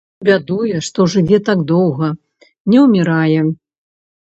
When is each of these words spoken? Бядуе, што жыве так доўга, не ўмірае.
Бядуе, 0.27 0.79
што 0.87 1.07
жыве 1.15 1.41
так 1.51 1.63
доўга, 1.75 2.11
не 2.73 2.77
ўмірае. 2.89 3.41